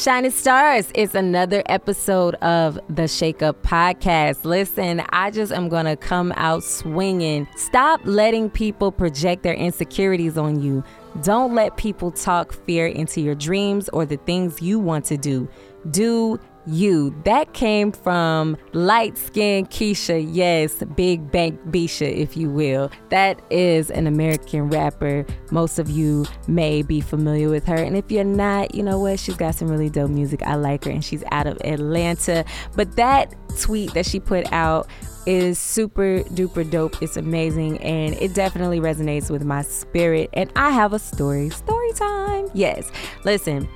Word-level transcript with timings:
Shining 0.00 0.30
Stars, 0.30 0.90
it's 0.94 1.14
another 1.14 1.62
episode 1.66 2.34
of 2.36 2.80
the 2.88 3.06
Shake 3.06 3.42
Up 3.42 3.62
Podcast. 3.62 4.46
Listen, 4.46 5.02
I 5.10 5.30
just 5.30 5.52
am 5.52 5.68
going 5.68 5.84
to 5.84 5.94
come 5.94 6.32
out 6.38 6.64
swinging. 6.64 7.46
Stop 7.54 8.00
letting 8.04 8.48
people 8.48 8.92
project 8.92 9.42
their 9.42 9.52
insecurities 9.52 10.38
on 10.38 10.62
you. 10.62 10.82
Don't 11.22 11.54
let 11.54 11.76
people 11.76 12.10
talk 12.12 12.54
fear 12.64 12.86
into 12.86 13.20
your 13.20 13.34
dreams 13.34 13.90
or 13.90 14.06
the 14.06 14.16
things 14.16 14.62
you 14.62 14.78
want 14.78 15.04
to 15.04 15.18
do. 15.18 15.46
Do 15.90 16.40
you. 16.66 17.14
That 17.24 17.52
came 17.54 17.92
from 17.92 18.56
light 18.72 19.16
skinned 19.16 19.70
Keisha, 19.70 20.26
yes, 20.30 20.82
Big 20.96 21.30
Bank 21.30 21.60
Bisha, 21.70 22.12
if 22.12 22.36
you 22.36 22.50
will. 22.50 22.90
That 23.08 23.40
is 23.50 23.90
an 23.90 24.06
American 24.06 24.68
rapper. 24.68 25.26
Most 25.50 25.78
of 25.78 25.90
you 25.90 26.26
may 26.48 26.82
be 26.82 27.00
familiar 27.00 27.48
with 27.48 27.66
her. 27.66 27.76
And 27.76 27.96
if 27.96 28.10
you're 28.10 28.24
not, 28.24 28.74
you 28.74 28.82
know 28.82 28.98
what? 28.98 29.18
She's 29.18 29.36
got 29.36 29.54
some 29.54 29.68
really 29.68 29.90
dope 29.90 30.10
music. 30.10 30.42
I 30.42 30.54
like 30.56 30.84
her, 30.84 30.90
and 30.90 31.04
she's 31.04 31.24
out 31.30 31.46
of 31.46 31.58
Atlanta. 31.64 32.44
But 32.76 32.96
that 32.96 33.34
tweet 33.58 33.94
that 33.94 34.06
she 34.06 34.20
put 34.20 34.50
out 34.52 34.88
is 35.26 35.58
super 35.58 36.20
duper 36.30 36.68
dope. 36.68 37.02
It's 37.02 37.16
amazing 37.16 37.78
and 37.78 38.14
it 38.14 38.34
definitely 38.34 38.80
resonates 38.80 39.30
with 39.30 39.44
my 39.44 39.62
spirit. 39.62 40.30
And 40.32 40.50
I 40.56 40.70
have 40.70 40.92
a 40.92 40.98
story. 40.98 41.50
Story 41.50 41.92
time. 41.92 42.48
Yes. 42.54 42.90
Listen, 43.24 43.68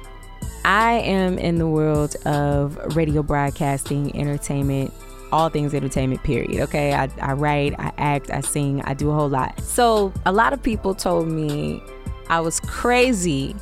I 0.65 0.95
am 0.95 1.39
in 1.39 1.57
the 1.57 1.67
world 1.67 2.17
of 2.27 2.79
radio 2.97 3.23
broadcasting, 3.23 4.17
entertainment, 4.19 4.93
all 5.33 5.49
things 5.49 5.75
entertainment, 5.75 6.23
period. 6.23 6.61
Okay. 6.63 6.95
I, 6.95 7.09
I 7.21 7.33
write, 7.33 7.75
I 7.79 7.93
act, 7.99 8.31
I 8.31 8.41
sing, 8.41 8.83
I 8.83 8.95
do 8.95 9.11
a 9.11 9.15
whole 9.15 9.29
lot. 9.29 9.61
So 9.61 10.13
a 10.27 10.33
lot 10.33 10.53
of 10.53 10.63
people 10.63 10.95
told 10.95 11.29
me 11.29 11.83
I 12.29 12.41
was 12.41 12.61
crazy. 12.61 13.55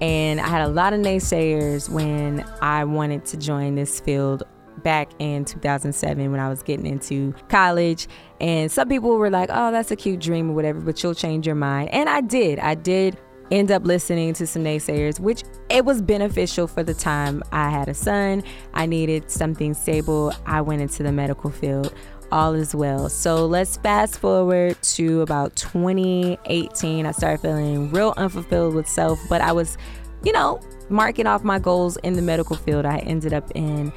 And 0.00 0.40
I 0.40 0.48
had 0.48 0.60
a 0.60 0.68
lot 0.68 0.92
of 0.92 1.00
naysayers 1.00 1.88
when 1.88 2.44
I 2.60 2.84
wanted 2.84 3.24
to 3.26 3.38
join 3.38 3.76
this 3.76 3.98
field 3.98 4.42
back 4.82 5.10
in 5.18 5.44
2007 5.44 6.30
when 6.30 6.38
I 6.38 6.48
was 6.48 6.62
getting 6.62 6.86
into 6.86 7.34
college. 7.48 8.06
And 8.40 8.70
some 8.70 8.88
people 8.88 9.16
were 9.16 9.30
like, 9.30 9.48
oh, 9.50 9.72
that's 9.72 9.90
a 9.90 9.96
cute 9.96 10.20
dream 10.20 10.50
or 10.50 10.54
whatever, 10.54 10.80
but 10.80 11.02
you'll 11.02 11.14
change 11.14 11.46
your 11.46 11.56
mind. 11.56 11.88
And 11.90 12.08
I 12.08 12.20
did. 12.20 12.58
I 12.58 12.74
did 12.74 13.18
end 13.50 13.70
up 13.70 13.84
listening 13.84 14.34
to 14.34 14.46
some 14.46 14.64
naysayers, 14.64 15.20
which 15.20 15.44
it 15.70 15.84
was 15.84 16.02
beneficial 16.02 16.66
for 16.66 16.82
the 16.82 16.94
time 16.94 17.42
I 17.52 17.70
had 17.70 17.88
a 17.88 17.94
son. 17.94 18.42
I 18.74 18.86
needed 18.86 19.30
something 19.30 19.74
stable. 19.74 20.32
I 20.46 20.60
went 20.60 20.82
into 20.82 21.02
the 21.02 21.12
medical 21.12 21.50
field. 21.50 21.94
All 22.32 22.54
is 22.54 22.74
well. 22.74 23.08
So 23.08 23.46
let's 23.46 23.76
fast 23.76 24.18
forward 24.18 24.80
to 24.82 25.22
about 25.22 25.54
2018. 25.56 27.06
I 27.06 27.10
started 27.12 27.40
feeling 27.40 27.90
real 27.92 28.14
unfulfilled 28.16 28.74
with 28.74 28.88
self, 28.88 29.20
but 29.28 29.40
I 29.40 29.52
was, 29.52 29.78
you 30.24 30.32
know, 30.32 30.60
marking 30.88 31.26
off 31.26 31.44
my 31.44 31.60
goals 31.60 31.96
in 31.98 32.14
the 32.14 32.22
medical 32.22 32.56
field. 32.56 32.84
I 32.84 32.98
ended 32.98 33.32
up 33.32 33.50
in 33.54 33.92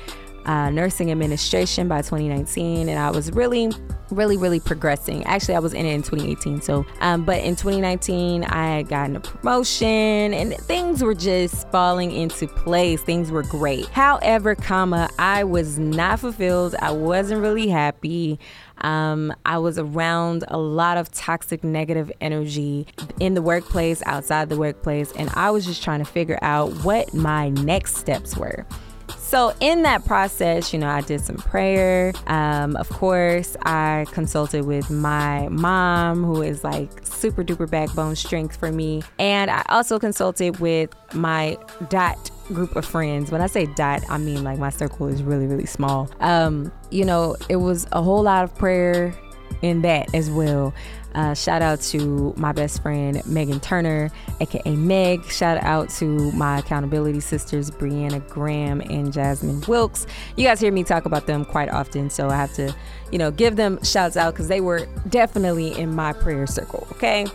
uh, 0.50 0.72
nursing 0.72 1.12
administration 1.12 1.88
by 1.88 2.02
2019, 2.02 2.90
and 2.90 2.98
I 2.98 3.12
was 3.12 3.32
really, 3.34 3.70
really, 4.10 4.36
really 4.36 4.60
progressing. 4.60 5.24
Actually, 5.26 5.54
I 5.54 5.60
was 5.60 5.76
in 5.76 5.86
it 5.86 5.94
in 5.94 6.02
2018. 6.02 6.62
So, 6.62 6.88
um, 7.02 7.24
but 7.24 7.44
in 7.44 7.56
2019, 7.56 8.46
I 8.46 8.78
had 8.78 8.90
gotten 8.90 9.16
a 9.16 9.20
promotion, 9.20 10.34
and 10.34 10.56
things 10.56 11.04
were 11.04 11.14
just 11.14 11.70
falling 11.70 12.12
into 12.12 12.48
place. 12.48 13.00
Things 13.04 13.30
were 13.30 13.44
great. 13.44 13.86
However, 13.90 14.56
comma, 14.56 15.08
I 15.20 15.44
was 15.44 15.78
not 15.78 16.20
fulfilled. 16.20 16.74
I 16.82 16.94
wasn't 16.94 17.42
really 17.42 17.68
happy. 17.68 18.40
Um, 18.80 19.32
I 19.46 19.60
was 19.60 19.78
around 19.78 20.46
a 20.48 20.58
lot 20.58 20.98
of 20.98 21.12
toxic, 21.12 21.64
negative 21.64 22.12
energy 22.22 22.88
in 23.20 23.36
the 23.36 23.44
workplace, 23.44 24.02
outside 24.08 24.50
the 24.50 24.58
workplace, 24.58 25.12
and 25.12 25.30
I 25.36 25.52
was 25.52 25.64
just 25.64 25.84
trying 25.84 26.00
to 26.00 26.06
figure 26.06 26.40
out 26.42 26.72
what 26.84 27.14
my 27.14 27.50
next 27.50 27.98
steps 27.98 28.36
were. 28.36 28.66
So, 29.30 29.54
in 29.60 29.84
that 29.84 30.06
process, 30.06 30.74
you 30.74 30.80
know, 30.80 30.90
I 30.90 31.02
did 31.02 31.22
some 31.22 31.36
prayer. 31.36 32.14
Um, 32.26 32.76
of 32.78 32.90
course, 32.90 33.56
I 33.62 34.08
consulted 34.12 34.66
with 34.66 34.90
my 34.90 35.48
mom, 35.50 36.24
who 36.24 36.42
is 36.42 36.64
like 36.64 36.90
super 37.06 37.44
duper 37.44 37.70
backbone 37.70 38.16
strength 38.16 38.58
for 38.58 38.72
me. 38.72 39.04
And 39.20 39.52
I 39.52 39.64
also 39.70 40.00
consulted 40.00 40.60
with 40.60 40.90
my 41.14 41.60
dot 41.90 42.32
group 42.48 42.76
of 42.76 42.86
friends. 42.86 43.30
When 43.30 43.40
I 43.40 43.46
say 43.46 43.68
dot, 43.68 44.02
I 44.10 44.18
mean 44.18 44.44
like 44.44 44.58
my 44.58 44.72
circle 44.72 45.08
is 45.08 45.22
really, 45.22 45.46
really 45.46 45.68
small. 45.68 46.10
Um, 46.22 46.72
you 46.90 47.06
know, 47.06 47.36
it 47.50 47.58
was 47.58 47.86
a 47.92 48.02
whole 48.02 48.24
lot 48.24 48.44
of 48.44 48.56
prayer 48.56 49.14
in 49.62 49.84
that 49.84 50.12
as 50.16 50.32
well. 50.32 50.74
Uh, 51.16 51.34
shout 51.34 51.62
out 51.62 51.82
to 51.82 52.34
my 52.38 52.52
best 52.52 52.82
friend 52.82 53.26
Megan 53.26 53.60
Turner, 53.60 54.12
aka 54.40 54.76
Meg. 54.76 55.26
Shout 55.26 55.62
out 55.64 55.90
to 55.90 56.32
my 56.34 56.60
accountability 56.60 57.20
sisters 57.20 57.72
Brianna 57.72 58.28
Graham 58.30 58.82
and 58.82 59.12
Jasmine 59.12 59.62
Wilkes. 59.68 60.06
You 60.36 60.46
guys 60.46 60.60
hear 60.60 60.72
me 60.72 60.84
talk 60.84 61.06
about 61.06 61.26
them 61.26 61.46
quite 61.46 61.70
often, 61.70 62.10
so 62.10 62.30
I 62.30 62.36
have 62.36 62.54
to, 62.54 62.76
you 63.12 63.18
know, 63.18 63.32
give 63.32 63.56
them 63.56 63.84
shouts 63.84 64.18
out 64.18 64.34
because 64.34 64.48
they 64.48 64.62
were 64.62 64.88
definitely 65.10 65.78
in 65.78 65.96
my 65.96 66.14
prayer 66.14 66.46
circle. 66.46 66.88
Okay, 66.92 67.26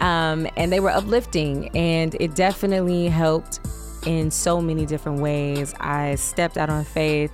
um, 0.00 0.46
and 0.56 0.72
they 0.72 0.80
were 0.80 0.90
uplifting, 0.90 1.68
and 1.76 2.16
it 2.20 2.34
definitely 2.34 3.08
helped 3.08 3.60
in 4.06 4.30
so 4.30 4.60
many 4.60 4.86
different 4.86 5.20
ways. 5.20 5.74
I 5.80 6.14
stepped 6.14 6.56
out 6.56 6.70
on 6.70 6.84
faith 6.84 7.32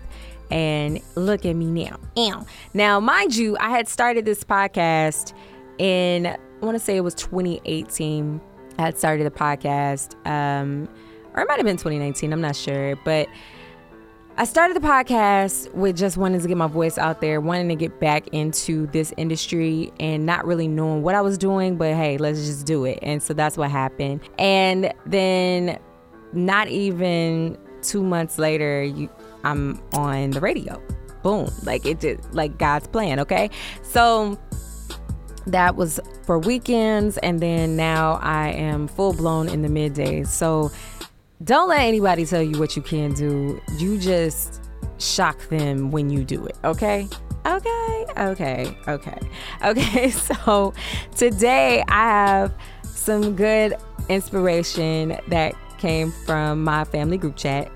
and 0.50 1.00
look 1.15 1.44
at 1.47 1.55
me 1.55 1.66
now. 1.66 2.44
Now, 2.72 3.00
mind 3.00 3.37
you, 3.37 3.56
I 3.59 3.71
had 3.71 3.88
started 3.88 4.25
this 4.25 4.44
podcast 4.44 5.32
in 5.78 6.26
I 6.64 6.64
want 6.64 6.78
to 6.78 6.84
say 6.84 6.96
it 6.96 7.02
was 7.02 7.14
2018. 7.14 8.40
I 8.78 8.82
had 8.82 8.98
started 8.98 9.26
the 9.26 9.30
podcast, 9.30 10.14
um, 10.26 10.88
or 11.34 11.42
it 11.42 11.48
might 11.48 11.58
have 11.58 11.66
been 11.66 11.76
2019. 11.76 12.32
I'm 12.32 12.40
not 12.40 12.56
sure, 12.56 12.96
but 13.04 13.28
I 14.36 14.44
started 14.44 14.74
the 14.74 14.80
podcast 14.80 15.72
with 15.74 15.96
just 15.96 16.16
wanting 16.16 16.40
to 16.40 16.48
get 16.48 16.56
my 16.56 16.66
voice 16.66 16.98
out 16.98 17.20
there, 17.20 17.40
wanting 17.40 17.68
to 17.68 17.76
get 17.76 18.00
back 18.00 18.28
into 18.28 18.86
this 18.88 19.12
industry, 19.16 19.92
and 20.00 20.26
not 20.26 20.44
really 20.44 20.66
knowing 20.66 21.02
what 21.02 21.14
I 21.14 21.20
was 21.20 21.38
doing. 21.38 21.76
But 21.76 21.94
hey, 21.94 22.18
let's 22.18 22.40
just 22.40 22.66
do 22.66 22.84
it, 22.84 22.98
and 23.02 23.22
so 23.22 23.34
that's 23.34 23.56
what 23.56 23.70
happened. 23.70 24.22
And 24.38 24.92
then, 25.06 25.78
not 26.32 26.68
even 26.68 27.58
two 27.82 28.02
months 28.02 28.38
later, 28.38 28.82
you, 28.82 29.08
I'm 29.44 29.80
on 29.92 30.30
the 30.30 30.40
radio. 30.40 30.82
Boom, 31.22 31.50
like 31.62 31.86
it 31.86 32.00
just 32.00 32.34
like 32.34 32.58
God's 32.58 32.88
plan. 32.88 33.20
Okay, 33.20 33.50
so 33.82 34.38
that 35.47 35.77
was 35.77 36.00
for 36.25 36.38
weekends 36.38 37.19
and 37.19 37.41
then 37.41 37.77
now 37.77 38.19
I 38.22 38.50
am 38.50 38.88
full 38.88 39.12
blown 39.12 39.49
in 39.49 39.62
the 39.62 39.69
middays. 39.69 40.28
So 40.28 40.71
don't 41.43 41.69
let 41.69 41.81
anybody 41.81 42.25
tell 42.25 42.43
you 42.43 42.59
what 42.59 42.77
you 42.77 42.82
can 42.82 43.12
do. 43.12 43.60
You 43.77 43.99
just 43.99 44.62
shock 44.99 45.38
them 45.49 45.91
when 45.91 46.10
you 46.10 46.25
do 46.25 46.44
it, 46.47 46.56
okay? 46.65 47.09
Okay, 47.47 48.06
okay, 48.16 48.77
okay. 48.88 49.19
Okay, 49.65 50.10
so 50.10 50.72
today 51.15 51.84
I 51.88 52.09
have 52.09 52.55
some 52.84 53.37
good 53.37 53.75
inspiration 54.09 55.19
that 55.28 55.55
came 55.78 56.12
from 56.25 56.65
my 56.65 56.84
family 56.84 57.19
group 57.19 57.37
chat 57.37 57.71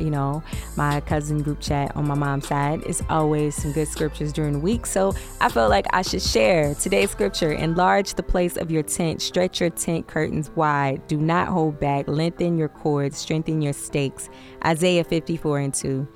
you 0.00 0.10
know, 0.10 0.42
my 0.76 1.00
cousin 1.00 1.42
group 1.42 1.60
chat 1.60 1.94
on 1.96 2.06
my 2.06 2.14
mom's 2.14 2.48
side 2.48 2.82
is 2.84 3.02
always 3.08 3.54
some 3.54 3.72
good 3.72 3.88
scriptures 3.88 4.32
during 4.32 4.54
the 4.54 4.58
week. 4.58 4.86
So 4.86 5.14
I 5.40 5.48
felt 5.48 5.70
like 5.70 5.86
I 5.92 6.02
should 6.02 6.22
share 6.22 6.74
today's 6.74 7.10
scripture. 7.10 7.52
Enlarge 7.52 8.14
the 8.14 8.22
place 8.22 8.56
of 8.56 8.70
your 8.70 8.82
tent, 8.82 9.22
stretch 9.22 9.60
your 9.60 9.70
tent 9.70 10.08
curtains 10.08 10.50
wide, 10.56 11.06
do 11.06 11.16
not 11.16 11.48
hold 11.48 11.78
back, 11.78 12.08
lengthen 12.08 12.58
your 12.58 12.68
cords, 12.68 13.18
strengthen 13.18 13.62
your 13.62 13.72
stakes. 13.72 14.28
Isaiah 14.64 15.04
54 15.04 15.58
and 15.58 15.74
2. 15.74 16.08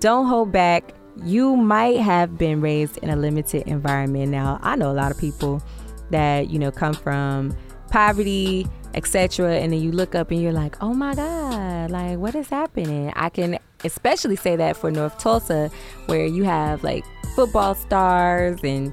Don't 0.00 0.26
hold 0.26 0.52
back. 0.52 0.94
You 1.24 1.56
might 1.56 2.00
have 2.00 2.36
been 2.36 2.60
raised 2.60 2.98
in 2.98 3.10
a 3.10 3.16
limited 3.16 3.66
environment. 3.68 4.30
Now, 4.30 4.58
I 4.62 4.76
know 4.76 4.90
a 4.90 4.92
lot 4.92 5.10
of 5.10 5.18
people 5.18 5.62
that, 6.10 6.50
you 6.50 6.58
know, 6.58 6.70
come 6.70 6.92
from 6.92 7.56
poverty, 7.90 8.66
etc. 8.94 9.56
And 9.56 9.72
then 9.72 9.80
you 9.80 9.92
look 9.92 10.14
up 10.14 10.30
and 10.30 10.40
you're 10.40 10.52
like, 10.52 10.82
oh 10.82 10.94
my 10.94 11.14
God, 11.14 11.90
like 11.90 12.18
what 12.18 12.34
is 12.34 12.48
happening? 12.48 13.12
I 13.16 13.28
can 13.28 13.58
especially 13.84 14.36
say 14.36 14.56
that 14.56 14.76
for 14.76 14.90
North 14.90 15.18
Tulsa, 15.18 15.70
where 16.06 16.26
you 16.26 16.44
have 16.44 16.82
like 16.82 17.04
football 17.34 17.74
stars 17.74 18.60
and, 18.62 18.92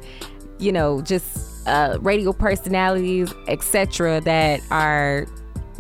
you 0.60 0.72
know, 0.72 1.02
just 1.02 1.68
uh, 1.68 1.98
radio 2.02 2.34
personalities, 2.34 3.34
etc., 3.48 4.22
that 4.22 4.62
are 4.72 5.28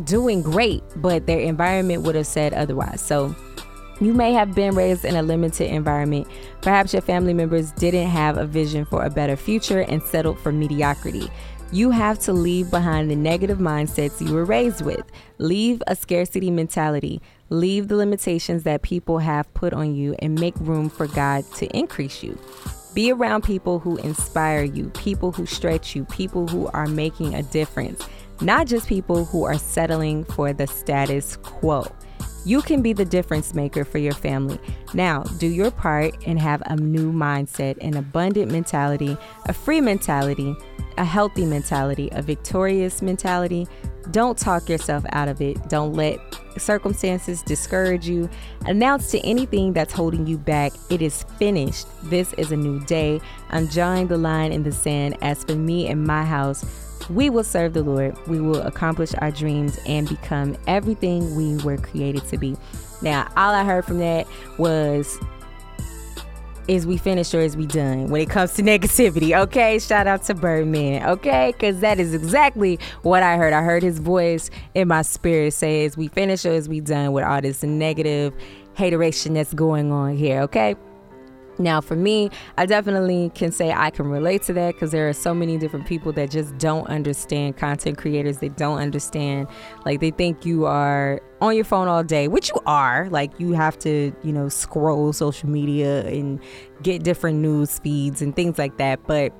doing 0.03 0.41
great, 0.41 0.83
but 0.97 1.25
their 1.27 1.39
environment 1.39 2.03
would 2.03 2.15
have 2.15 2.27
said 2.27 2.53
otherwise. 2.53 3.01
So, 3.01 3.35
you 4.01 4.15
may 4.15 4.33
have 4.33 4.55
been 4.55 4.73
raised 4.73 5.05
in 5.05 5.15
a 5.15 5.21
limited 5.21 5.71
environment. 5.71 6.27
Perhaps 6.61 6.91
your 6.91 7.03
family 7.03 7.35
members 7.35 7.71
didn't 7.73 8.07
have 8.07 8.35
a 8.35 8.47
vision 8.47 8.83
for 8.83 9.05
a 9.05 9.11
better 9.11 9.35
future 9.35 9.81
and 9.81 10.01
settled 10.01 10.39
for 10.39 10.51
mediocrity. 10.51 11.29
You 11.73 11.91
have 11.91 12.19
to 12.19 12.33
leave 12.33 12.69
behind 12.69 13.09
the 13.09 13.15
negative 13.15 13.59
mindsets 13.59 14.19
you 14.19 14.33
were 14.33 14.43
raised 14.43 14.83
with. 14.83 15.09
Leave 15.37 15.81
a 15.87 15.95
scarcity 15.95 16.51
mentality. 16.51 17.21
Leave 17.49 17.87
the 17.87 17.95
limitations 17.95 18.63
that 18.63 18.81
people 18.81 19.19
have 19.19 19.51
put 19.53 19.71
on 19.71 19.95
you 19.95 20.13
and 20.19 20.37
make 20.37 20.53
room 20.59 20.89
for 20.89 21.07
God 21.07 21.45
to 21.55 21.67
increase 21.67 22.23
you. 22.23 22.37
Be 22.93 23.09
around 23.09 23.43
people 23.43 23.79
who 23.79 23.95
inspire 23.97 24.63
you, 24.63 24.89
people 24.89 25.31
who 25.31 25.45
stretch 25.45 25.95
you, 25.95 26.03
people 26.05 26.45
who 26.45 26.67
are 26.73 26.87
making 26.87 27.35
a 27.35 27.43
difference, 27.43 28.05
not 28.41 28.67
just 28.67 28.85
people 28.85 29.23
who 29.23 29.45
are 29.45 29.57
settling 29.57 30.25
for 30.25 30.51
the 30.51 30.67
status 30.67 31.37
quo. 31.37 31.87
You 32.43 32.61
can 32.63 32.81
be 32.81 32.91
the 32.91 33.05
difference 33.05 33.53
maker 33.53 33.85
for 33.85 33.99
your 33.99 34.13
family. 34.13 34.59
Now, 34.95 35.23
do 35.37 35.47
your 35.47 35.69
part 35.69 36.15
and 36.25 36.39
have 36.39 36.63
a 36.65 36.75
new 36.75 37.13
mindset, 37.13 37.77
an 37.81 37.95
abundant 37.95 38.51
mentality, 38.51 39.15
a 39.45 39.53
free 39.53 39.79
mentality, 39.79 40.55
a 40.97 41.05
healthy 41.05 41.45
mentality, 41.45 42.09
a 42.11 42.21
victorious 42.21 43.01
mentality. 43.01 43.67
Don't 44.11 44.37
talk 44.37 44.67
yourself 44.67 45.03
out 45.11 45.27
of 45.27 45.41
it. 45.41 45.69
Don't 45.69 45.93
let 45.93 46.19
circumstances 46.57 47.41
discourage 47.43 48.07
you. 48.07 48.29
Announce 48.65 49.11
to 49.11 49.19
anything 49.19 49.73
that's 49.73 49.93
holding 49.93 50.27
you 50.27 50.37
back, 50.37 50.73
it 50.89 51.01
is 51.01 51.23
finished. 51.37 51.87
This 52.03 52.33
is 52.33 52.51
a 52.51 52.57
new 52.57 52.79
day. 52.85 53.21
I'm 53.49 53.67
drawing 53.67 54.07
the 54.07 54.17
line 54.17 54.51
in 54.51 54.63
the 54.63 54.71
sand. 54.71 55.17
As 55.21 55.43
for 55.43 55.55
me 55.55 55.87
and 55.87 56.03
my 56.05 56.25
house, 56.25 56.65
we 57.09 57.29
will 57.29 57.43
serve 57.43 57.73
the 57.73 57.83
Lord. 57.83 58.15
We 58.27 58.41
will 58.41 58.61
accomplish 58.61 59.13
our 59.19 59.31
dreams 59.31 59.79
and 59.85 60.07
become 60.07 60.57
everything 60.67 61.35
we 61.35 61.57
were 61.63 61.77
created 61.77 62.25
to 62.29 62.37
be. 62.37 62.55
Now, 63.01 63.31
all 63.35 63.53
I 63.53 63.63
heard 63.63 63.85
from 63.85 63.99
that 63.99 64.27
was 64.57 65.19
is 66.71 66.87
we 66.87 66.95
finished 66.95 67.35
or 67.35 67.41
is 67.41 67.57
we 67.57 67.65
done 67.65 68.07
when 68.07 68.21
it 68.21 68.29
comes 68.29 68.53
to 68.53 68.61
negativity 68.63 69.37
okay? 69.37 69.77
Shout 69.77 70.07
out 70.07 70.23
to 70.23 70.33
birdman 70.33 71.07
okay? 71.09 71.51
Because 71.51 71.81
that 71.81 71.99
is 71.99 72.13
exactly 72.13 72.79
what 73.01 73.23
i 73.23 73.35
heard. 73.35 73.51
I 73.51 73.61
heard 73.61 73.83
his 73.83 73.99
voice 73.99 74.49
in 74.73 74.87
my 74.87 75.01
spirit 75.01 75.53
say 75.53 75.83
is 75.83 75.97
we 75.97 76.07
finished 76.07 76.45
or 76.45 76.53
is 76.53 76.69
we 76.69 76.79
done 76.79 77.11
with 77.11 77.25
all 77.25 77.41
this 77.41 77.61
negative 77.61 78.33
hateration 78.75 79.33
that's 79.33 79.53
going 79.53 79.91
on 79.91 80.15
here 80.15 80.39
okay? 80.43 80.75
Now, 81.59 81.81
for 81.81 81.97
me, 81.97 82.31
I 82.57 82.65
definitely 82.65 83.31
can 83.35 83.51
say 83.51 83.73
I 83.73 83.89
can 83.89 84.07
relate 84.07 84.41
to 84.43 84.53
that 84.53 84.73
because 84.73 84.91
there 84.91 85.09
are 85.09 85.13
so 85.13 85.33
many 85.33 85.57
different 85.57 85.85
people 85.85 86.13
that 86.13 86.31
just 86.31 86.57
don't 86.57 86.87
understand 86.87 87.57
content 87.57 87.97
creators. 87.97 88.37
They 88.37 88.49
don't 88.49 88.79
understand, 88.79 89.47
like, 89.85 89.99
they 89.99 90.11
think 90.11 90.45
you 90.45 90.65
are 90.65 91.21
on 91.41 91.55
your 91.55 91.65
phone 91.65 91.87
all 91.87 92.03
day, 92.03 92.27
which 92.27 92.49
you 92.49 92.61
are. 92.65 93.09
Like, 93.09 93.31
you 93.39 93.53
have 93.53 93.77
to, 93.79 94.13
you 94.23 94.31
know, 94.31 94.47
scroll 94.47 95.11
social 95.11 95.49
media 95.49 96.05
and 96.07 96.39
get 96.83 97.03
different 97.03 97.39
news 97.39 97.79
feeds 97.79 98.21
and 98.21 98.35
things 98.35 98.57
like 98.57 98.77
that. 98.77 99.05
But 99.07 99.33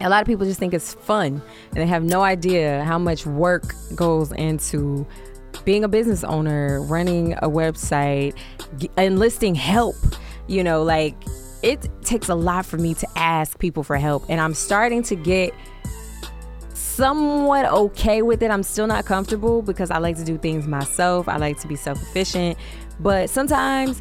a 0.00 0.08
lot 0.08 0.20
of 0.20 0.26
people 0.26 0.44
just 0.44 0.58
think 0.58 0.74
it's 0.74 0.94
fun 0.94 1.40
and 1.70 1.76
they 1.76 1.86
have 1.86 2.02
no 2.02 2.22
idea 2.22 2.82
how 2.84 2.98
much 2.98 3.26
work 3.26 3.74
goes 3.94 4.32
into 4.32 5.06
being 5.64 5.84
a 5.84 5.88
business 5.88 6.24
owner, 6.24 6.82
running 6.82 7.34
a 7.34 7.48
website, 7.48 8.36
enlisting 8.96 9.54
help 9.54 9.94
you 10.46 10.62
know, 10.62 10.82
like 10.82 11.16
it 11.62 11.88
takes 12.02 12.28
a 12.28 12.34
lot 12.34 12.66
for 12.66 12.76
me 12.76 12.94
to 12.94 13.08
ask 13.16 13.58
people 13.58 13.82
for 13.82 13.96
help. 13.96 14.24
And 14.28 14.40
I'm 14.40 14.54
starting 14.54 15.02
to 15.04 15.16
get 15.16 15.54
somewhat 16.94 17.66
okay 17.66 18.22
with 18.22 18.42
it. 18.42 18.50
I'm 18.50 18.62
still 18.62 18.86
not 18.86 19.04
comfortable 19.04 19.62
because 19.62 19.90
I 19.90 19.98
like 19.98 20.16
to 20.16 20.24
do 20.24 20.38
things 20.38 20.66
myself. 20.66 21.28
I 21.28 21.36
like 21.36 21.58
to 21.60 21.68
be 21.68 21.76
self 21.76 22.00
efficient. 22.00 22.56
But 23.00 23.28
sometimes 23.28 24.00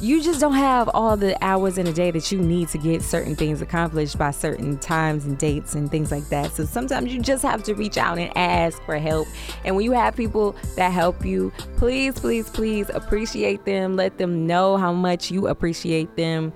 you 0.00 0.22
just 0.22 0.40
don't 0.40 0.54
have 0.54 0.88
all 0.94 1.16
the 1.16 1.36
hours 1.42 1.76
in 1.76 1.86
a 1.86 1.92
day 1.92 2.10
that 2.12 2.30
you 2.30 2.38
need 2.38 2.68
to 2.68 2.78
get 2.78 3.02
certain 3.02 3.34
things 3.34 3.60
accomplished 3.60 4.16
by 4.16 4.30
certain 4.30 4.78
times 4.78 5.24
and 5.24 5.36
dates 5.38 5.74
and 5.74 5.90
things 5.90 6.12
like 6.12 6.28
that. 6.28 6.52
So 6.52 6.64
sometimes 6.64 7.12
you 7.12 7.20
just 7.20 7.42
have 7.42 7.64
to 7.64 7.74
reach 7.74 7.96
out 7.96 8.18
and 8.18 8.36
ask 8.36 8.80
for 8.84 8.96
help. 8.96 9.26
And 9.64 9.74
when 9.74 9.84
you 9.84 9.92
have 9.92 10.14
people 10.14 10.54
that 10.76 10.92
help 10.92 11.24
you, 11.24 11.52
please, 11.76 12.20
please, 12.20 12.48
please 12.48 12.90
appreciate 12.90 13.64
them. 13.64 13.96
Let 13.96 14.18
them 14.18 14.46
know 14.46 14.76
how 14.76 14.92
much 14.92 15.32
you 15.32 15.48
appreciate 15.48 16.14
them. 16.16 16.52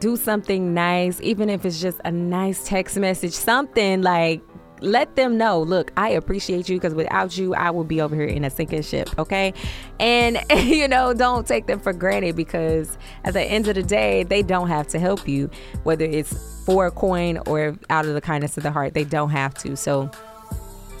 Do 0.00 0.16
something 0.16 0.74
nice, 0.74 1.20
even 1.22 1.48
if 1.48 1.64
it's 1.64 1.80
just 1.80 2.00
a 2.04 2.10
nice 2.10 2.66
text 2.66 2.98
message, 2.98 3.32
something 3.32 4.02
like 4.02 4.42
let 4.80 5.16
them 5.16 5.36
know 5.36 5.60
look 5.60 5.92
i 5.96 6.08
appreciate 6.10 6.68
you 6.68 6.76
because 6.76 6.94
without 6.94 7.36
you 7.36 7.54
i 7.54 7.70
will 7.70 7.84
be 7.84 8.00
over 8.00 8.14
here 8.14 8.24
in 8.24 8.44
a 8.44 8.50
sinking 8.50 8.82
ship 8.82 9.08
okay? 9.18 9.52
And 9.98 10.38
you 10.50 10.88
know 10.88 11.14
don't 11.14 11.46
take 11.46 11.66
them 11.66 11.80
for 11.80 11.92
granted 11.92 12.36
because 12.36 12.96
at 13.24 13.32
the 13.32 13.42
end 13.42 13.68
of 13.68 13.74
the 13.74 13.82
day 13.82 14.22
they 14.22 14.42
don't 14.42 14.68
have 14.68 14.86
to 14.88 14.98
help 14.98 15.26
you 15.26 15.50
whether 15.82 16.04
it's 16.04 16.64
for 16.64 16.86
a 16.86 16.90
coin 16.90 17.38
or 17.46 17.76
out 17.90 18.06
of 18.06 18.14
the 18.14 18.20
kindness 18.20 18.56
of 18.56 18.62
the 18.62 18.70
heart 18.70 18.94
they 18.94 19.04
don't 19.04 19.30
have 19.30 19.54
to. 19.54 19.76
So 19.76 20.10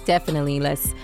definitely 0.04 0.60
let's 0.60 0.94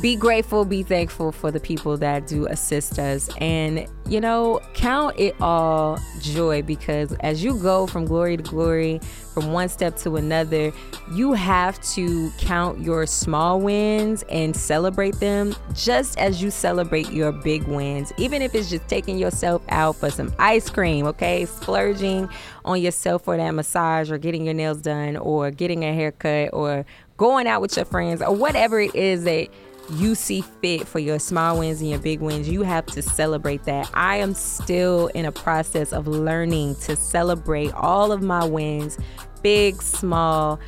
be 0.00 0.16
grateful, 0.16 0.64
be 0.64 0.82
thankful 0.82 1.30
for 1.30 1.50
the 1.50 1.60
people 1.60 1.96
that 1.98 2.26
do 2.26 2.46
assist 2.46 2.98
us. 2.98 3.28
And, 3.38 3.86
you 4.06 4.20
know, 4.20 4.60
count 4.72 5.18
it 5.18 5.34
all 5.40 5.98
joy 6.20 6.62
because 6.62 7.12
as 7.20 7.44
you 7.44 7.58
go 7.58 7.86
from 7.86 8.06
glory 8.06 8.38
to 8.38 8.42
glory, 8.42 9.00
from 9.34 9.52
one 9.52 9.68
step 9.68 9.96
to 9.96 10.16
another, 10.16 10.72
you 11.12 11.34
have 11.34 11.80
to 11.92 12.30
count 12.38 12.80
your 12.80 13.06
small 13.06 13.60
wins 13.60 14.24
and 14.30 14.56
celebrate 14.56 15.14
them 15.20 15.54
just 15.74 16.18
as 16.18 16.42
you 16.42 16.50
celebrate 16.50 17.10
your 17.10 17.30
big 17.30 17.64
wins. 17.64 18.12
Even 18.16 18.42
if 18.42 18.54
it's 18.54 18.70
just 18.70 18.88
taking 18.88 19.18
yourself 19.18 19.62
out 19.68 19.96
for 19.96 20.10
some 20.10 20.34
ice 20.38 20.68
cream, 20.70 21.06
okay? 21.06 21.44
Splurging 21.44 22.28
on 22.64 22.80
yourself 22.80 23.24
for 23.24 23.36
that 23.36 23.50
massage 23.52 24.10
or 24.10 24.18
getting 24.18 24.44
your 24.44 24.54
nails 24.54 24.80
done 24.80 25.16
or 25.16 25.50
getting 25.50 25.84
a 25.84 25.94
haircut 25.94 26.50
or 26.52 26.84
going 27.16 27.46
out 27.46 27.60
with 27.60 27.76
your 27.76 27.84
friends 27.84 28.22
or 28.22 28.34
whatever 28.34 28.80
it 28.80 28.94
is 28.94 29.24
that 29.24 29.48
you 29.90 30.14
see 30.14 30.42
fit 30.60 30.86
for 30.86 30.98
your 30.98 31.18
small 31.18 31.58
wins 31.58 31.80
and 31.80 31.90
your 31.90 31.98
big 31.98 32.20
wins, 32.20 32.48
you 32.48 32.62
have 32.62 32.86
to 32.86 33.02
celebrate 33.02 33.64
that. 33.64 33.90
I 33.94 34.16
am 34.16 34.34
still 34.34 35.08
in 35.08 35.24
a 35.24 35.32
process 35.32 35.92
of 35.92 36.06
learning 36.06 36.76
to 36.76 36.96
celebrate 36.96 37.72
all 37.74 38.12
of 38.12 38.22
my 38.22 38.44
wins, 38.44 38.98
big, 39.42 39.82
small, 39.82 40.60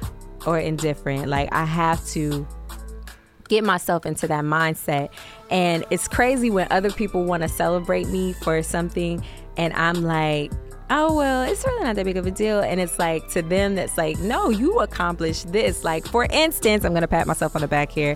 or 0.46 0.58
indifferent. 0.58 1.28
Like, 1.28 1.52
I 1.52 1.64
have 1.64 2.04
to 2.08 2.46
get 3.48 3.64
myself 3.64 4.06
into 4.06 4.26
that 4.26 4.44
mindset. 4.44 5.10
And 5.50 5.84
it's 5.90 6.08
crazy 6.08 6.50
when 6.50 6.66
other 6.70 6.90
people 6.90 7.24
want 7.24 7.42
to 7.42 7.48
celebrate 7.48 8.08
me 8.08 8.32
for 8.32 8.62
something, 8.62 9.24
and 9.56 9.72
I'm 9.74 10.02
like, 10.02 10.50
oh 10.90 11.16
well 11.16 11.42
it's 11.42 11.64
really 11.64 11.84
not 11.84 11.96
that 11.96 12.04
big 12.04 12.18
of 12.18 12.26
a 12.26 12.30
deal 12.30 12.60
and 12.60 12.78
it's 12.78 12.98
like 12.98 13.26
to 13.30 13.40
them 13.40 13.74
that's 13.76 13.96
like 13.96 14.18
no 14.18 14.50
you 14.50 14.78
accomplished 14.80 15.50
this 15.50 15.84
like 15.84 16.04
for 16.04 16.26
instance 16.30 16.84
i'm 16.84 16.92
gonna 16.92 17.08
pat 17.08 17.26
myself 17.26 17.56
on 17.56 17.62
the 17.62 17.68
back 17.68 17.90
here 17.90 18.14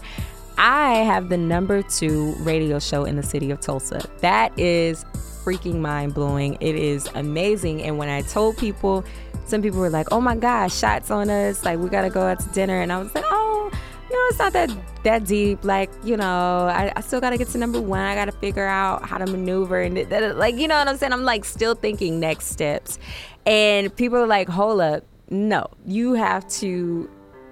I 0.59 0.95
have 0.97 1.29
the 1.29 1.37
number 1.37 1.83
two 1.83 2.35
radio 2.39 2.79
show 2.79 3.05
in 3.05 3.17
the 3.17 3.23
city 3.23 3.51
of 3.51 3.61
Tulsa. 3.61 4.09
That 4.21 4.59
is 4.59 5.05
freaking 5.45 5.77
mind 5.77 6.15
blowing. 6.15 6.57
It 6.61 6.75
is 6.75 7.09
amazing. 7.15 7.83
And 7.83 7.99
when 7.99 8.09
I 8.09 8.23
told 8.23 8.57
people, 8.57 9.05
some 9.45 9.63
people 9.63 9.79
were 9.79 9.91
like, 9.91 10.09
"Oh 10.11 10.21
my 10.21 10.35
gosh, 10.35 10.77
shots 10.77 11.11
on 11.11 11.31
us! 11.31 11.65
Like 11.65 11.79
we 11.79 11.89
gotta 11.89 12.11
go 12.11 12.23
out 12.23 12.41
to 12.41 12.49
dinner." 12.51 12.81
And 12.81 12.93
I 12.93 12.99
was 12.99 13.15
like, 13.15 13.25
"Oh, 13.29 13.71
you 14.11 14.17
know, 14.17 14.27
it's 14.29 14.39
not 14.39 14.53
that 14.55 14.71
that 15.05 15.25
deep. 15.25 15.65
Like 15.65 15.91
you 16.05 16.17
know, 16.17 16.67
I, 16.69 16.93
I 16.97 17.01
still 17.01 17.21
gotta 17.21 17.39
get 17.39 17.49
to 17.49 17.59
number 17.59 17.81
one. 17.81 18.01
I 18.01 18.15
gotta 18.15 18.33
figure 18.33 18.67
out 18.67 19.07
how 19.09 19.19
to 19.19 19.27
maneuver 19.27 19.81
and 19.81 19.95
th- 19.95 20.09
th- 20.09 20.35
like 20.35 20.57
you 20.57 20.67
know 20.69 20.77
what 20.79 20.89
I'm 20.89 20.97
saying. 20.97 21.13
I'm 21.13 21.25
like 21.25 21.45
still 21.45 21.75
thinking 21.75 22.19
next 22.19 22.47
steps, 22.47 22.99
and 23.45 23.95
people 23.95 24.19
are 24.19 24.27
like, 24.27 24.49
"Hold 24.49 24.81
up, 24.81 25.05
no, 25.31 25.69
you 25.85 26.15
have 26.15 26.49
to 26.61 27.11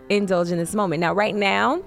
indulge 0.08 0.50
in 0.50 0.58
this 0.58 0.74
moment." 0.74 1.00
Now, 1.00 1.12
right 1.12 1.34
now 1.34 1.82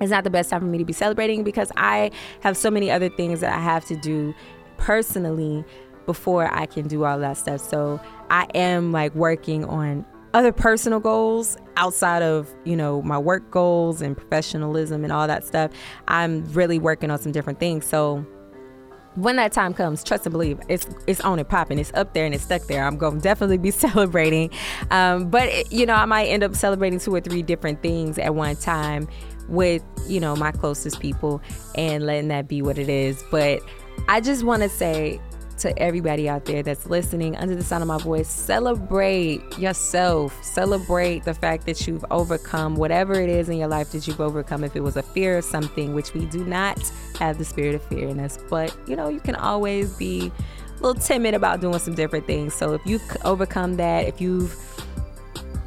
it's 0.00 0.10
not 0.10 0.24
the 0.24 0.30
best 0.30 0.50
time 0.50 0.60
for 0.60 0.66
me 0.66 0.78
to 0.78 0.84
be 0.84 0.92
celebrating 0.92 1.44
because 1.44 1.70
I 1.76 2.10
have 2.40 2.56
so 2.56 2.70
many 2.70 2.90
other 2.90 3.08
things 3.08 3.40
that 3.40 3.54
I 3.54 3.60
have 3.60 3.84
to 3.86 3.96
do 3.96 4.34
personally 4.76 5.64
before 6.06 6.52
I 6.52 6.66
can 6.66 6.88
do 6.88 7.04
all 7.04 7.18
that 7.18 7.36
stuff. 7.36 7.60
So 7.60 8.00
I 8.30 8.46
am 8.54 8.92
like 8.92 9.14
working 9.14 9.64
on 9.64 10.06
other 10.34 10.52
personal 10.52 11.00
goals 11.00 11.56
outside 11.76 12.22
of, 12.22 12.54
you 12.64 12.76
know, 12.76 13.02
my 13.02 13.18
work 13.18 13.50
goals 13.50 14.00
and 14.02 14.16
professionalism 14.16 15.04
and 15.04 15.12
all 15.12 15.26
that 15.26 15.44
stuff. 15.44 15.70
I'm 16.06 16.44
really 16.52 16.78
working 16.78 17.10
on 17.10 17.18
some 17.18 17.32
different 17.32 17.60
things. 17.60 17.84
So 17.86 18.24
when 19.14 19.36
that 19.36 19.52
time 19.52 19.74
comes, 19.74 20.04
trust 20.04 20.26
and 20.26 20.32
believe, 20.32 20.60
it's 20.68 20.86
it's 21.06 21.20
on 21.20 21.38
and 21.38 21.48
popping. 21.48 21.78
It's 21.78 21.92
up 21.94 22.14
there 22.14 22.24
and 22.24 22.34
it's 22.34 22.44
stuck 22.44 22.62
there. 22.68 22.86
I'm 22.86 22.96
going 22.96 23.16
to 23.16 23.20
definitely 23.20 23.58
be 23.58 23.70
celebrating. 23.86 24.50
Um, 24.90 25.28
but, 25.28 25.48
it, 25.48 25.72
you 25.72 25.86
know, 25.86 25.94
I 25.94 26.04
might 26.04 26.26
end 26.26 26.42
up 26.42 26.54
celebrating 26.54 27.00
two 27.00 27.14
or 27.14 27.20
three 27.20 27.42
different 27.42 27.82
things 27.82 28.18
at 28.18 28.34
one 28.34 28.56
time 28.56 29.08
with, 29.48 29.82
you 30.06 30.20
know, 30.20 30.36
my 30.36 30.52
closest 30.52 31.00
people 31.00 31.40
and 31.74 32.04
letting 32.04 32.28
that 32.28 32.48
be 32.48 32.62
what 32.62 32.78
it 32.78 32.88
is. 32.88 33.22
But 33.30 33.60
I 34.08 34.20
just 34.20 34.44
want 34.44 34.62
to 34.62 34.68
say 34.68 35.20
to 35.58 35.76
everybody 35.78 36.28
out 36.28 36.44
there 36.44 36.62
that's 36.62 36.86
listening 36.86 37.36
under 37.36 37.54
the 37.54 37.64
sound 37.64 37.82
of 37.82 37.88
my 37.88 37.98
voice, 37.98 38.28
celebrate 38.28 39.40
yourself. 39.58 40.42
Celebrate 40.44 41.24
the 41.24 41.34
fact 41.34 41.66
that 41.66 41.86
you've 41.86 42.04
overcome 42.10 42.76
whatever 42.76 43.14
it 43.14 43.28
is 43.28 43.48
in 43.48 43.58
your 43.58 43.68
life 43.68 43.90
that 43.90 44.06
you've 44.06 44.20
overcome. 44.20 44.62
If 44.64 44.76
it 44.76 44.82
was 44.82 44.96
a 44.96 45.02
fear 45.02 45.38
of 45.38 45.44
something, 45.44 45.94
which 45.94 46.14
we 46.14 46.26
do 46.26 46.44
not 46.44 46.78
have 47.18 47.38
the 47.38 47.44
spirit 47.44 47.74
of 47.74 47.82
fear 47.82 48.08
in 48.08 48.20
us, 48.20 48.38
but 48.48 48.76
you 48.86 48.94
know, 48.94 49.08
you 49.08 49.20
can 49.20 49.34
always 49.34 49.92
be 49.94 50.30
a 50.78 50.80
little 50.80 51.00
timid 51.00 51.34
about 51.34 51.60
doing 51.60 51.78
some 51.80 51.94
different 51.94 52.26
things. 52.26 52.54
So 52.54 52.74
if 52.74 52.80
you've 52.84 53.02
overcome 53.24 53.76
that, 53.76 54.06
if 54.06 54.20
you've 54.20 54.56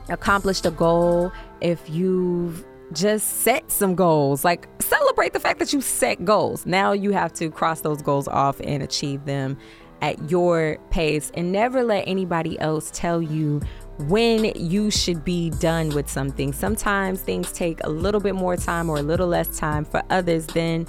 accomplished 0.08 0.66
a 0.66 0.72
goal, 0.72 1.32
if 1.60 1.90
you've 1.90 2.66
just 2.94 3.42
set 3.42 3.72
some 3.72 3.96
goals. 3.96 4.44
Like 4.44 4.68
celebrate 4.82 5.34
the 5.34 5.40
fact 5.40 5.60
that 5.60 5.74
you 5.74 5.82
set 5.82 6.24
goals. 6.26 6.66
Now 6.66 6.92
you 6.92 7.12
have 7.12 7.34
to 7.34 7.50
cross 7.50 7.82
those 7.82 8.02
goals 8.02 8.28
off 8.28 8.60
and 8.62 8.84
achieve 8.84 9.26
them 9.26 9.58
at 10.02 10.32
your 10.32 10.78
pace 10.90 11.32
and 11.36 11.52
never 11.52 11.84
let 11.84 12.08
anybody 12.08 12.60
else 12.60 12.90
tell 12.92 13.22
you 13.22 13.62
when 14.00 14.46
you 14.56 14.90
should 14.90 15.24
be 15.24 15.52
done 15.52 15.90
with 15.90 16.10
something. 16.10 16.52
Sometimes 16.54 17.22
things 17.22 17.52
take 17.52 17.84
a 17.84 17.90
little 17.90 18.20
bit 18.20 18.36
more 18.36 18.58
time 18.58 18.90
or 18.90 18.98
a 18.98 19.04
little 19.04 19.28
less 19.28 19.58
time 19.58 19.86
for 19.86 20.02
others 20.10 20.48
than, 20.48 20.88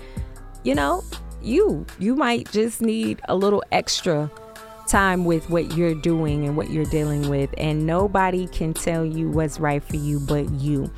you 0.65 0.75
know, 0.75 1.05
you. 1.43 1.85
You 1.99 2.15
might 2.17 2.51
just 2.53 2.81
need 2.81 3.21
a 3.29 3.37
little 3.37 3.63
extra 3.71 4.31
time 4.89 5.25
with 5.25 5.49
what 5.51 5.77
you're 5.77 5.95
doing 5.95 6.47
and 6.47 6.57
what 6.57 6.71
you're 6.71 6.85
dealing 6.87 7.29
with. 7.29 7.53
And 7.59 7.87
nobody 7.87 8.47
can 8.49 8.73
tell 8.73 9.05
you 9.05 9.31
what's 9.31 9.61
right 9.61 9.83
for 9.83 9.97
you 9.97 10.21
but 10.21 10.49
you. 10.53 10.91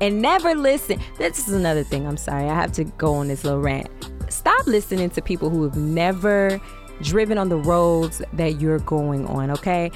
And 0.00 0.22
never 0.22 0.54
listen. 0.54 0.98
This 1.18 1.46
is 1.46 1.54
another 1.54 1.84
thing. 1.84 2.06
I'm 2.06 2.16
sorry. 2.16 2.48
I 2.48 2.54
have 2.54 2.72
to 2.72 2.84
go 2.84 3.14
on 3.14 3.28
this 3.28 3.44
little 3.44 3.60
rant. 3.60 3.88
Stop 4.28 4.66
listening 4.66 5.10
to 5.10 5.22
people 5.22 5.50
who 5.50 5.62
have 5.64 5.76
never 5.76 6.60
driven 7.02 7.38
on 7.38 7.48
the 7.48 7.56
roads 7.56 8.22
that 8.32 8.60
you're 8.60 8.78
going 8.78 9.26
on, 9.26 9.50
okay? 9.50 9.90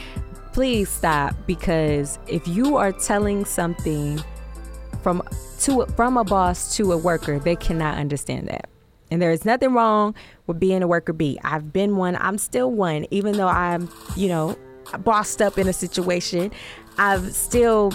Please 0.53 0.89
stop 0.89 1.35
because 1.47 2.19
if 2.29 2.47
you 2.47 2.77
are 2.77 2.93
telling 2.93 3.45
something 3.45 4.23
from 5.03 5.23
to 5.61 5.85
from 5.97 6.17
a 6.17 6.25
boss 6.25 6.77
to 6.77 6.93
a 6.93 6.97
worker, 6.97 7.39
they 7.39 7.57
cannot 7.57 7.99
understand 7.99 8.49
that. 8.49 8.69
And 9.11 9.21
there 9.21 9.31
is 9.31 9.45
nothing 9.45 9.73
wrong 9.75 10.15
with 10.47 10.59
being 10.59 10.83
a 10.83 10.87
worker 10.87 11.13
bee. 11.13 11.39
I've 11.45 11.73
been 11.73 11.97
one. 11.97 12.17
I'm 12.17 12.39
still 12.39 12.71
one, 12.71 13.07
even 13.11 13.37
though 13.37 13.49
I'm, 13.49 13.89
you 14.17 14.29
know, 14.29 14.57
bossed 15.01 15.43
up 15.43 15.59
in 15.59 15.69
a 15.69 15.73
situation. 15.73 16.51
I've 16.99 17.35
still 17.35 17.93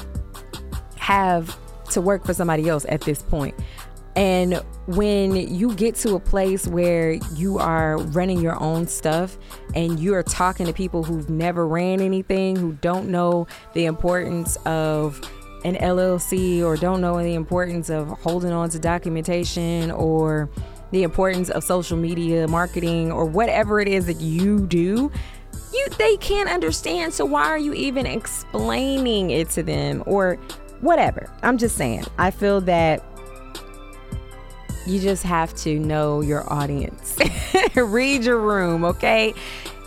have 0.98 1.58
to 1.92 2.02
work 2.02 2.26
for 2.26 2.34
somebody 2.34 2.70
else 2.70 2.86
at 2.90 3.02
this 3.02 3.22
point. 3.22 3.56
And 4.16 4.62
when 4.88 5.36
you 5.36 5.74
get 5.76 5.96
to 5.96 6.16
a 6.16 6.20
place 6.20 6.68
where 6.68 7.14
you 7.36 7.58
are 7.60 7.98
running 7.98 8.42
your 8.42 8.62
own 8.62 8.88
stuff 8.88 9.38
and 9.76 10.00
you're 10.00 10.24
talking 10.24 10.66
to 10.66 10.74
people 10.74 11.04
who've 11.04 11.30
never 11.30 11.68
ran 11.68 12.02
anything, 12.02 12.56
who 12.56 12.74
don't 12.74 13.10
know 13.10 13.48
the 13.74 13.86
importance 13.86 14.58
of 14.66 15.22
an 15.64 15.76
LLC 15.76 16.64
or 16.64 16.76
don't 16.76 17.02
know 17.02 17.22
the 17.22 17.34
importance 17.34 17.90
of 17.90 18.08
holding 18.08 18.52
on 18.52 18.70
to 18.72 18.80
documentation 18.80 19.92
or 19.92 20.50
the 20.92 21.04
importance 21.04 21.50
of 21.50 21.64
social 21.64 21.98
media 21.98 22.48
marketing 22.48 23.12
or 23.12 23.26
whatever 23.26 23.80
it 23.80 23.88
is 23.88 24.06
that 24.08 24.20
you 24.20 24.66
do, 24.68 25.12
you 25.72 25.88
they 25.98 26.18
can't 26.18 26.50
understand. 26.50 27.14
So 27.14 27.26
why 27.26 27.46
are 27.46 27.58
you 27.58 27.74
even 27.74 28.06
explaining 28.06 29.30
it 29.30 29.50
to 29.52 29.64
them 29.64 30.04
or 30.06 30.40
whatever? 30.82 31.30
I'm 31.44 31.58
just 31.58 31.76
saying. 31.76 32.06
I 32.18 32.32
feel 32.32 32.62
that 32.62 33.04
you 34.86 35.00
just 35.00 35.24
have 35.24 35.54
to 35.58 35.78
know 35.78 36.22
your 36.22 36.52
audience. 36.52 37.18
Read 37.76 38.24
your 38.24 38.40
room, 38.40 38.84
okay? 38.86 39.34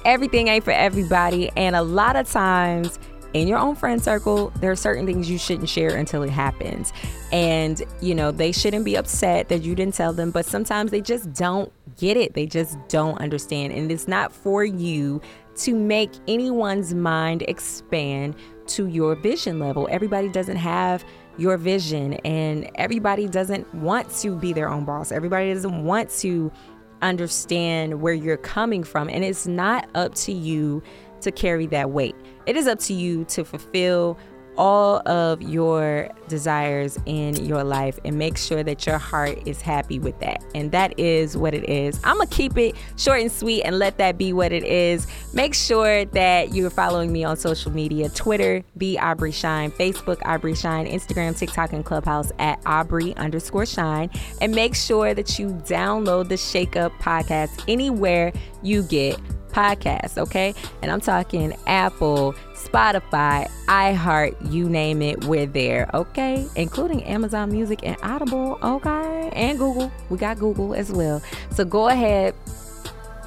Everything 0.04 0.48
ain't 0.48 0.64
for 0.64 0.72
everybody 0.72 1.50
and 1.56 1.74
a 1.76 1.82
lot 1.82 2.16
of 2.16 2.30
times 2.30 2.98
in 3.34 3.48
your 3.48 3.58
own 3.58 3.74
friend 3.74 4.02
circle, 4.02 4.52
there 4.60 4.70
are 4.70 4.76
certain 4.76 5.06
things 5.06 5.30
you 5.30 5.38
shouldn't 5.38 5.68
share 5.68 5.96
until 5.96 6.22
it 6.22 6.30
happens. 6.30 6.92
And, 7.32 7.82
you 8.00 8.14
know, 8.14 8.30
they 8.30 8.52
shouldn't 8.52 8.84
be 8.84 8.94
upset 8.94 9.48
that 9.48 9.62
you 9.62 9.74
didn't 9.74 9.94
tell 9.94 10.12
them, 10.12 10.30
but 10.30 10.44
sometimes 10.44 10.90
they 10.90 11.00
just 11.00 11.32
don't 11.32 11.72
get 11.96 12.16
it. 12.16 12.34
They 12.34 12.46
just 12.46 12.76
don't 12.88 13.18
understand. 13.20 13.72
And 13.72 13.90
it's 13.90 14.06
not 14.06 14.32
for 14.32 14.64
you 14.64 15.20
to 15.56 15.74
make 15.74 16.10
anyone's 16.28 16.94
mind 16.94 17.42
expand 17.48 18.36
to 18.68 18.86
your 18.86 19.14
vision 19.14 19.58
level. 19.58 19.88
Everybody 19.90 20.28
doesn't 20.28 20.56
have 20.56 21.04
your 21.38 21.56
vision, 21.56 22.14
and 22.24 22.70
everybody 22.74 23.26
doesn't 23.26 23.72
want 23.74 24.10
to 24.16 24.36
be 24.36 24.52
their 24.52 24.68
own 24.68 24.84
boss. 24.84 25.12
Everybody 25.12 25.52
doesn't 25.52 25.84
want 25.84 26.10
to 26.18 26.52
understand 27.00 28.00
where 28.00 28.14
you're 28.14 28.36
coming 28.36 28.84
from. 28.84 29.08
And 29.08 29.24
it's 29.24 29.46
not 29.46 29.88
up 29.94 30.14
to 30.16 30.32
you 30.32 30.82
to 31.20 31.30
carry 31.30 31.66
that 31.66 31.90
weight. 31.90 32.16
It 32.46 32.56
is 32.56 32.66
up 32.66 32.78
to 32.80 32.94
you 32.94 33.24
to 33.26 33.44
fulfill 33.44 34.18
all 34.56 35.06
of 35.08 35.42
your 35.42 36.08
desires 36.28 36.98
in 37.06 37.34
your 37.44 37.64
life 37.64 37.98
and 38.04 38.18
make 38.18 38.36
sure 38.36 38.62
that 38.62 38.86
your 38.86 38.98
heart 38.98 39.38
is 39.46 39.60
happy 39.60 39.98
with 39.98 40.18
that. 40.20 40.42
And 40.54 40.72
that 40.72 40.98
is 40.98 41.36
what 41.36 41.54
it 41.54 41.68
is. 41.68 42.00
I'm 42.04 42.16
going 42.16 42.28
to 42.28 42.34
keep 42.34 42.56
it 42.56 42.74
short 42.96 43.20
and 43.20 43.30
sweet 43.30 43.62
and 43.62 43.78
let 43.78 43.98
that 43.98 44.18
be 44.18 44.32
what 44.32 44.52
it 44.52 44.64
is. 44.64 45.06
Make 45.34 45.54
sure 45.54 46.04
that 46.06 46.54
you're 46.54 46.70
following 46.70 47.12
me 47.12 47.24
on 47.24 47.36
social 47.36 47.72
media 47.72 48.08
Twitter, 48.08 48.62
be 48.76 48.98
Aubrey 48.98 49.32
Shine, 49.32 49.70
Facebook, 49.70 50.20
Aubrey 50.24 50.54
Shine, 50.54 50.86
Instagram, 50.86 51.36
TikTok, 51.36 51.72
and 51.72 51.84
Clubhouse 51.84 52.32
at 52.38 52.60
Aubrey 52.66 53.16
underscore 53.16 53.66
Shine. 53.66 54.10
And 54.40 54.54
make 54.54 54.74
sure 54.74 55.14
that 55.14 55.38
you 55.38 55.48
download 55.48 56.28
the 56.28 56.36
Shake 56.36 56.76
Up 56.76 56.92
podcast 56.94 57.64
anywhere 57.68 58.32
you 58.62 58.82
get 58.84 59.18
podcasts, 59.52 60.18
okay? 60.18 60.54
And 60.82 60.90
I'm 60.90 61.00
talking 61.00 61.54
Apple, 61.66 62.34
Spotify, 62.54 63.50
iHeart, 63.66 64.52
you 64.52 64.68
name 64.68 65.02
it, 65.02 65.24
we're 65.24 65.46
there, 65.46 65.90
okay? 65.94 66.48
Including 66.56 67.04
Amazon 67.04 67.50
Music 67.52 67.80
and 67.82 67.96
Audible, 68.02 68.58
okay? 68.62 69.30
And 69.34 69.58
Google. 69.58 69.92
We 70.10 70.18
got 70.18 70.38
Google 70.38 70.74
as 70.74 70.90
well. 70.90 71.22
So 71.50 71.64
go 71.64 71.88
ahead 71.88 72.34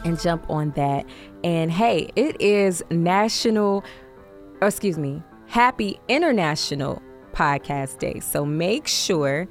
and 0.04 0.20
jump 0.20 0.50
on 0.50 0.72
that. 0.72 1.06
And 1.44 1.72
hey, 1.72 2.10
it 2.16 2.40
is 2.42 2.84
National, 2.90 3.84
or 4.62 4.68
excuse 4.68 4.98
me, 4.98 5.22
Happy 5.48 6.00
International 6.08 7.02
Podcast 7.34 8.00
Day. 8.00 8.20
So 8.20 8.46
make 8.46 8.88
sure 8.88 9.48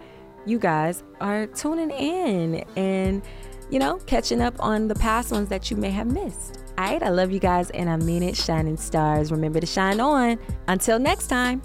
you 0.47 0.59
guys 0.59 1.03
are 1.21 1.47
tuning 1.47 1.91
in 1.91 2.65
and, 2.77 3.23
you 3.71 3.79
know, 3.79 3.99
catching 4.07 4.41
up 4.41 4.55
on 4.59 4.89
the 4.89 4.95
past 4.95 5.31
ones 5.33 5.49
that 5.51 5.71
you 5.71 5.77
may 5.77 5.91
have 5.91 6.07
missed. 6.07 6.64
All 6.77 6.85
right, 6.85 7.03
I 7.03 7.11
love 7.11 7.31
you 7.31 7.39
guys 7.39 7.71
and 7.71 7.89
I 7.89 7.97
mean 7.97 8.23
it, 8.23 8.37
shining 8.37 8.77
stars. 8.77 9.31
Remember 9.31 9.61
to 9.61 9.67
shine 9.67 10.01
on. 10.01 10.39
Until 10.67 10.99
next 10.99 11.29
time. 11.29 11.63